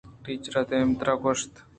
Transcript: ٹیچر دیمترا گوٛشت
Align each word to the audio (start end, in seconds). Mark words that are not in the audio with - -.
ٹیچر 0.23 0.55
دیمترا 0.69 1.13
گوٛشت 1.21 1.53